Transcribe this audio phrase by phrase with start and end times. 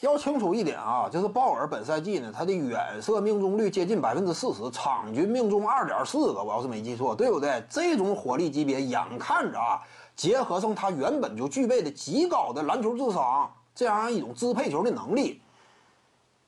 [0.00, 7.60] 要清楚一点啊，就是鲍尔本赛季呢，他的远射命中率接近百分之四十，场均命中二点四个，我要是没记错，对不对？
[7.68, 9.82] 这种火力级别，眼看着啊，
[10.14, 15.42] 结合上他原本就具备的极高的篮球智商，这样一种支配球的能力，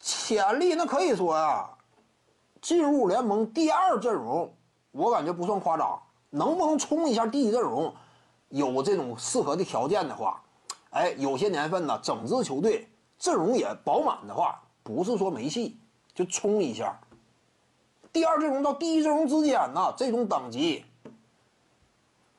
[0.00, 1.70] 潜力那可以说呀，
[2.60, 4.52] 进入联盟第二阵容，
[4.90, 5.96] 我感觉不算夸张。
[6.30, 7.94] 能不能冲一下第一阵容？
[8.48, 10.42] 有这种适合的条件的话，
[10.90, 12.88] 哎，有些年份呢，整支球队。
[13.18, 15.78] 阵容也饱满的话，不是说没戏，
[16.14, 16.98] 就冲一下。
[18.12, 20.84] 第二阵容到第一阵容之间呢，这种等级，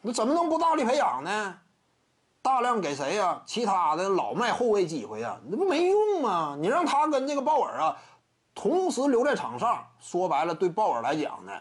[0.01, 1.59] 你怎么能不大力培养呢？
[2.41, 3.41] 大量给谁呀？
[3.45, 5.37] 其他的老卖后卫机会呀？
[5.47, 6.55] 那不没用吗？
[6.59, 7.97] 你让他跟这个鲍尔啊，
[8.55, 11.51] 同时留在场上，说白了，对鲍尔来讲呢，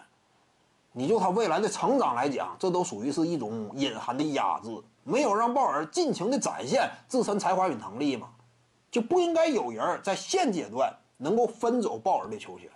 [0.92, 4.70] 你就他未来的成长来讲，这都属于是一种隐含的压制，
[5.02, 8.28] 没有让鲍尔尽情的展现自身才华与能力嘛。
[8.96, 12.70] 就不应该有人在现阶段能够分走鲍尔的球权，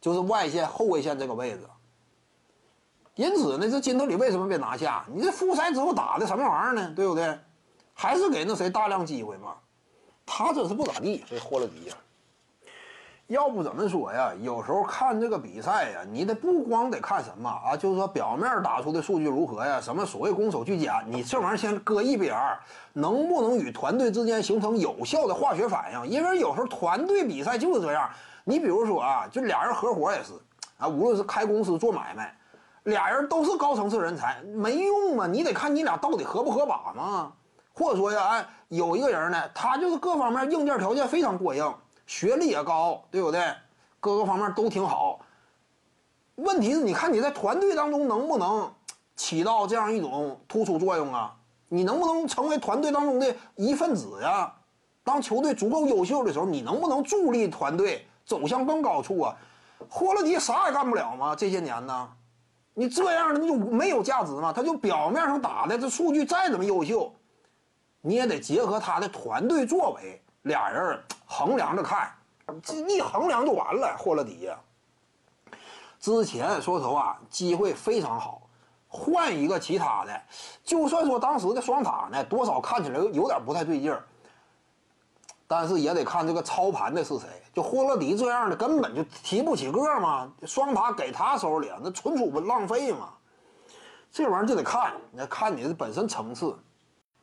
[0.00, 1.68] 就是外线后卫线这个位置。
[3.16, 5.04] 因此呢，这金特里为什么被拿下？
[5.12, 6.92] 你这复赛之后打的什么玩意儿呢？
[6.94, 7.36] 对不对？
[7.92, 9.56] 还是给那谁大量机会嘛？
[10.24, 11.96] 他这是不咋地，这霍勒迪呀。
[13.28, 14.32] 要不怎么说呀？
[14.40, 19.80] 有时候看这个比赛呀，你得不光得看什么啊，就是说表面打出的数据如何呀？
[19.80, 22.60] 什么所谓攻守俱佳，你这玩意儿先搁一边儿，
[22.92, 26.06] 能不能与团队之间形成有效的化学反应？
[26.06, 28.08] 因为有时候团队比赛就是这样。
[28.44, 30.32] 你比如说啊，就俩人合伙也是
[30.78, 32.32] 啊，无论是开公司做买卖，
[32.84, 35.26] 俩人都是高层次人才，没用啊！
[35.26, 37.32] 你得看你俩到底合不合把嘛。
[37.72, 41.74] 或者说呀，哎，有一个人呢，他就是各方面硬件条件非常过硬。
[42.06, 43.44] 学历也高，对不对？
[44.00, 45.20] 各个方面都挺好。
[46.36, 48.72] 问题是，你看你在团队当中能不能
[49.16, 51.34] 起到这样一种突出作用啊？
[51.68, 54.54] 你能不能成为团队当中的一份子呀？
[55.02, 59.36] 当球队足够优秀的时候，你能不能助力团队走向更高处啊？
[59.88, 61.34] 霍勒迪啥也干不了吗？
[61.34, 62.08] 这些年呢？
[62.74, 64.52] 你这样的你就没有价值吗？
[64.52, 67.12] 他就表面上打的这数据再怎么优秀，
[68.02, 70.22] 你也得结合他的团队作为。
[70.46, 72.08] 俩人衡量着看，
[72.62, 73.96] 这一衡量就完了。
[73.98, 74.56] 霍勒迪呀，
[75.98, 78.42] 之前说实话机会非常好，
[78.86, 80.22] 换一个其他的，
[80.62, 84.04] 就算说当时的双塔呢，多少看起来有点不太对劲儿，
[85.48, 87.26] 但是也得看这个操盘的是谁。
[87.52, 93.08] 就霍勒迪这样的根本就提不起个嘛，双塔给他手里，那纯属不浪费嘛。
[94.12, 96.56] 这玩意儿就得看，那看你的本身层次。